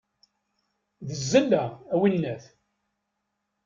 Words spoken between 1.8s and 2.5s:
a winnat!